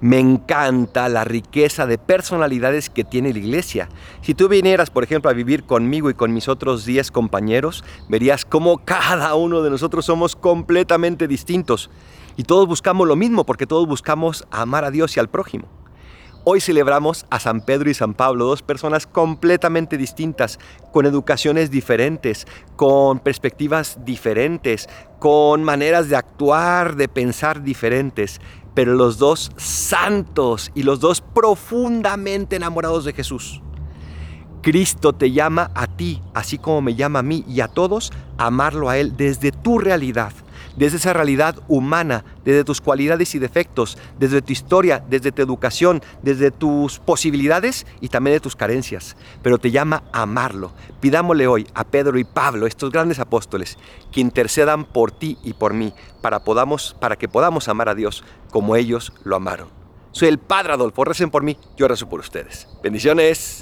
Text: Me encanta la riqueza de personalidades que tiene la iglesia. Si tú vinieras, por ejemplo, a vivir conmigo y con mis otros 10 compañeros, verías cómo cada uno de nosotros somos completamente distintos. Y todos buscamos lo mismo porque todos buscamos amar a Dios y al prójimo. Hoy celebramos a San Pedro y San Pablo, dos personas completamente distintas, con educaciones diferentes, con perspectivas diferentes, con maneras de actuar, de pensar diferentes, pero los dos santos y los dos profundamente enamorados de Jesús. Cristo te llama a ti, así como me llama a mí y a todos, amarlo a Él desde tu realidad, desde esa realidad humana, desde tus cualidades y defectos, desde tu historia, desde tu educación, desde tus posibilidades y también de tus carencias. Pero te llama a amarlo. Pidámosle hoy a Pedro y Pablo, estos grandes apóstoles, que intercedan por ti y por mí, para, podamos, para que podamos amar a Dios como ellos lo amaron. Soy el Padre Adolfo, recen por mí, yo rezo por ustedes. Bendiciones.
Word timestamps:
Me 0.00 0.18
encanta 0.18 1.08
la 1.08 1.24
riqueza 1.24 1.86
de 1.86 1.96
personalidades 1.96 2.90
que 2.90 3.02
tiene 3.02 3.32
la 3.32 3.38
iglesia. 3.38 3.88
Si 4.20 4.34
tú 4.34 4.48
vinieras, 4.48 4.90
por 4.90 5.04
ejemplo, 5.04 5.30
a 5.30 5.34
vivir 5.34 5.64
conmigo 5.64 6.10
y 6.10 6.14
con 6.14 6.34
mis 6.34 6.48
otros 6.48 6.84
10 6.84 7.10
compañeros, 7.10 7.82
verías 8.08 8.44
cómo 8.44 8.78
cada 8.84 9.34
uno 9.34 9.62
de 9.62 9.70
nosotros 9.70 10.04
somos 10.04 10.36
completamente 10.36 11.26
distintos. 11.26 11.90
Y 12.36 12.42
todos 12.42 12.68
buscamos 12.68 13.08
lo 13.08 13.16
mismo 13.16 13.44
porque 13.44 13.66
todos 13.66 13.86
buscamos 13.88 14.46
amar 14.50 14.84
a 14.84 14.90
Dios 14.90 15.16
y 15.16 15.20
al 15.20 15.28
prójimo. 15.28 15.66
Hoy 16.48 16.60
celebramos 16.60 17.26
a 17.28 17.40
San 17.40 17.60
Pedro 17.60 17.90
y 17.90 17.94
San 17.94 18.14
Pablo, 18.14 18.44
dos 18.44 18.62
personas 18.62 19.08
completamente 19.08 19.96
distintas, 19.96 20.60
con 20.92 21.04
educaciones 21.04 21.72
diferentes, 21.72 22.46
con 22.76 23.18
perspectivas 23.18 23.98
diferentes, 24.04 24.88
con 25.18 25.64
maneras 25.64 26.08
de 26.08 26.14
actuar, 26.14 26.94
de 26.94 27.08
pensar 27.08 27.64
diferentes, 27.64 28.40
pero 28.74 28.94
los 28.94 29.18
dos 29.18 29.50
santos 29.56 30.70
y 30.72 30.84
los 30.84 31.00
dos 31.00 31.20
profundamente 31.20 32.54
enamorados 32.54 33.04
de 33.04 33.12
Jesús. 33.12 33.60
Cristo 34.62 35.14
te 35.14 35.32
llama 35.32 35.72
a 35.74 35.88
ti, 35.88 36.22
así 36.32 36.58
como 36.58 36.80
me 36.80 36.94
llama 36.94 37.18
a 37.18 37.24
mí 37.24 37.44
y 37.48 37.60
a 37.60 37.66
todos, 37.66 38.12
amarlo 38.38 38.88
a 38.88 38.98
Él 38.98 39.16
desde 39.16 39.50
tu 39.50 39.80
realidad, 39.80 40.32
desde 40.76 40.98
esa 40.98 41.12
realidad 41.12 41.56
humana, 41.68 42.24
desde 42.44 42.64
tus 42.64 42.80
cualidades 42.80 43.34
y 43.34 43.38
defectos, 43.38 43.98
desde 44.18 44.42
tu 44.42 44.52
historia, 44.52 45.04
desde 45.08 45.32
tu 45.32 45.42
educación, 45.42 46.02
desde 46.22 46.50
tus 46.50 46.98
posibilidades 46.98 47.86
y 48.00 48.08
también 48.08 48.36
de 48.36 48.40
tus 48.40 48.56
carencias. 48.56 49.16
Pero 49.42 49.58
te 49.58 49.70
llama 49.70 50.04
a 50.12 50.22
amarlo. 50.22 50.72
Pidámosle 51.00 51.46
hoy 51.46 51.66
a 51.74 51.84
Pedro 51.84 52.18
y 52.18 52.24
Pablo, 52.24 52.66
estos 52.66 52.90
grandes 52.92 53.18
apóstoles, 53.18 53.78
que 54.12 54.20
intercedan 54.20 54.84
por 54.84 55.12
ti 55.12 55.38
y 55.42 55.54
por 55.54 55.74
mí, 55.74 55.92
para, 56.22 56.44
podamos, 56.44 56.96
para 57.00 57.16
que 57.16 57.28
podamos 57.28 57.68
amar 57.68 57.88
a 57.88 57.94
Dios 57.94 58.24
como 58.50 58.76
ellos 58.76 59.12
lo 59.24 59.36
amaron. 59.36 59.68
Soy 60.12 60.28
el 60.28 60.38
Padre 60.38 60.72
Adolfo, 60.72 61.04
recen 61.04 61.30
por 61.30 61.42
mí, 61.42 61.58
yo 61.76 61.88
rezo 61.88 62.08
por 62.08 62.20
ustedes. 62.20 62.68
Bendiciones. 62.82 63.54